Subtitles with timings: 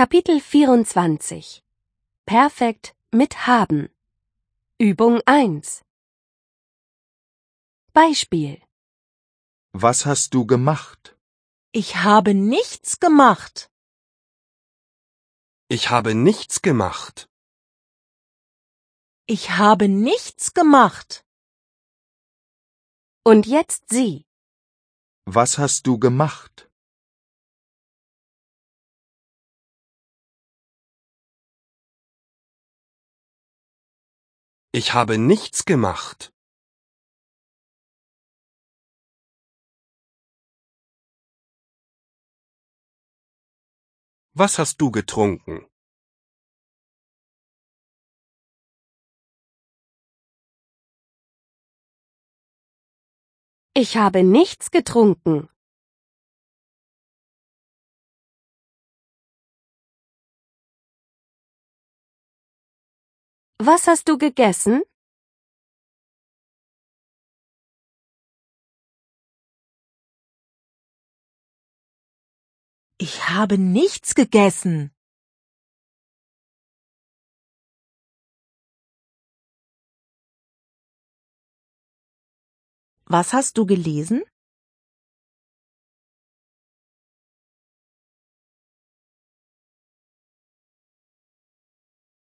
[0.00, 1.64] Kapitel 24
[2.24, 3.88] Perfekt mit haben
[4.78, 5.82] Übung 1
[7.92, 8.62] Beispiel
[9.72, 11.18] Was hast du gemacht?
[11.72, 13.72] Ich habe nichts gemacht.
[15.66, 17.28] Ich habe nichts gemacht.
[19.26, 21.26] Ich habe nichts gemacht.
[23.24, 24.24] Und jetzt Sie.
[25.24, 26.67] Was hast du gemacht?
[34.80, 36.32] Ich habe nichts gemacht.
[44.34, 45.66] Was hast du getrunken?
[53.74, 55.48] Ich habe nichts getrunken.
[63.60, 64.82] Was hast du gegessen?
[72.98, 74.94] Ich habe nichts gegessen.
[83.06, 84.22] Was hast du gelesen?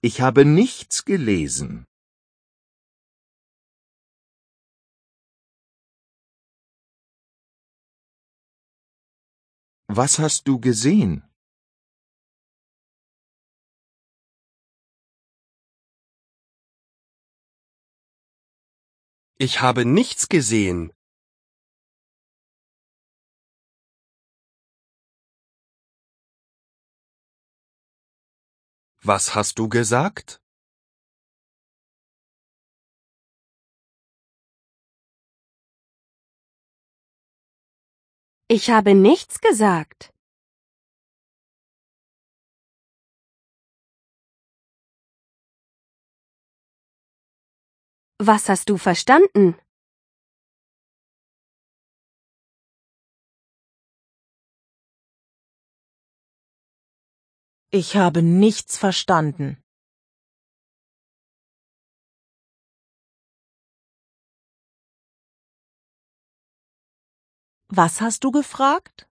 [0.00, 1.84] Ich habe nichts gelesen.
[9.88, 11.24] Was hast du gesehen?
[19.40, 20.92] Ich habe nichts gesehen.
[29.02, 30.40] Was hast du gesagt?
[38.48, 40.12] Ich habe nichts gesagt.
[48.18, 49.54] Was hast du verstanden?
[57.70, 59.62] Ich habe nichts verstanden.
[67.68, 69.06] Was hast du gefragt?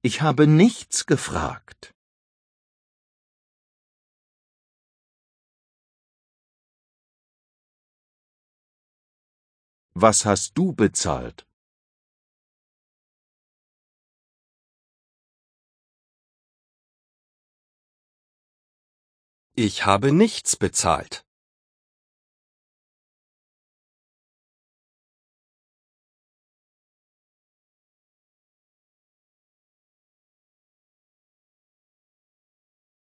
[0.00, 1.95] Ich habe nichts gefragt.
[9.98, 11.46] Was hast du bezahlt?
[19.54, 21.25] Ich habe nichts bezahlt.